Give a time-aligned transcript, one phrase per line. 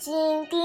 [0.00, 0.56] 金币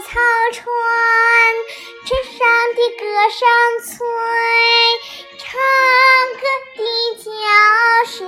[0.00, 0.08] 草
[0.52, 0.64] 船，
[2.04, 2.38] 镇上
[2.74, 3.40] 的歌声
[3.84, 3.92] 催，
[5.38, 5.44] 唱
[6.40, 6.42] 歌
[6.76, 6.80] 的
[7.22, 7.26] 叫
[8.10, 8.18] 声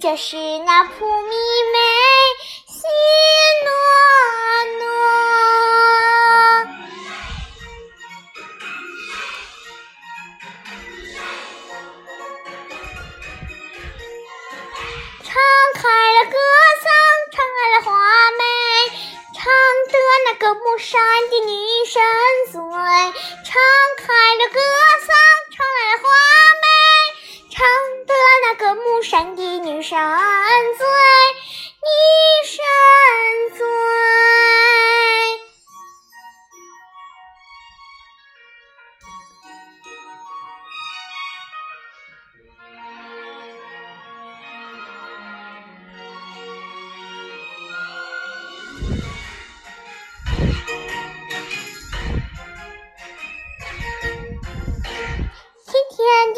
[0.00, 1.76] 就是那扑咪妹，
[20.78, 21.52] 山的女
[21.86, 22.02] 神
[22.52, 22.60] 最。
[23.44, 23.60] 唱
[23.98, 24.58] 开了歌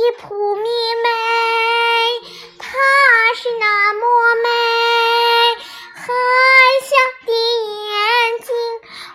[0.05, 0.63] 的扑咪
[1.03, 1.09] 美，
[2.59, 2.69] 它
[3.37, 4.01] 是那么
[4.43, 4.49] 美，
[5.95, 6.05] 含
[6.83, 6.91] 笑
[7.25, 8.53] 的眼睛，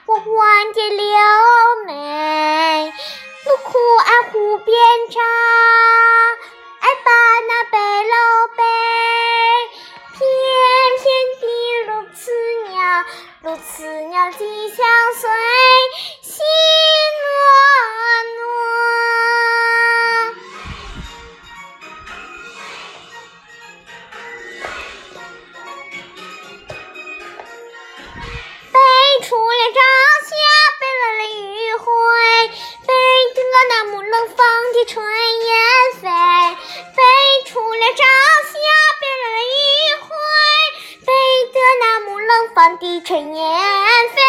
[0.07, 1.05] 弯弯的柳
[1.85, 1.93] 眉，
[3.45, 4.75] 路苦俺湖边
[5.11, 5.21] 站，
[6.79, 7.11] 爱把
[7.47, 8.13] 那背篓
[8.57, 8.63] 背，
[10.17, 10.19] 翩
[10.97, 11.05] 翩
[11.39, 11.43] 的
[11.85, 12.25] 鸬鹚
[12.69, 12.79] 鸟，
[13.43, 13.77] 鸬鹚
[14.09, 14.41] 鸟紧
[14.75, 14.77] 相
[15.13, 15.29] 随，
[29.29, 29.79] 出了朝
[30.25, 30.31] 霞，
[30.79, 31.37] 飞来了余
[31.77, 31.85] 晖，
[32.81, 32.89] 飞
[33.35, 33.37] 得
[33.69, 34.37] 那木冷风
[34.73, 34.99] 的炊
[35.45, 35.53] 烟
[36.01, 36.09] 飞。
[36.95, 36.99] 飞
[37.45, 38.03] 出了朝
[38.49, 38.57] 霞，
[38.99, 39.61] 飞来了余
[40.01, 40.09] 晖，
[41.05, 41.07] 飞
[41.53, 43.39] 得那木冷风的炊烟
[44.15, 44.28] 飞。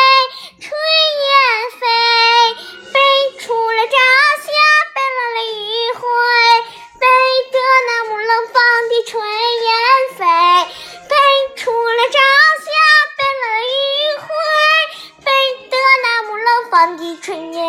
[17.23, 17.63] 春燕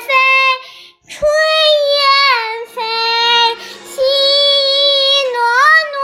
[0.00, 0.14] 飞。
[1.10, 1.20] 春
[1.94, 2.02] 燕
[2.74, 2.76] 飞，
[3.86, 4.00] 西
[5.34, 5.36] 诺
[5.94, 5.98] 诺，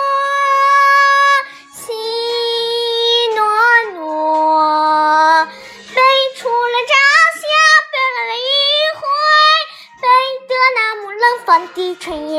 [1.72, 1.82] 西
[3.34, 3.38] 诺
[3.94, 3.98] 诺。
[5.46, 5.96] 飞
[6.36, 6.92] 出了朝
[7.40, 7.42] 霞，
[7.90, 8.38] 飞来了余
[8.98, 9.02] 晖，
[10.00, 10.02] 飞
[10.46, 12.36] 得那木冷放的春燕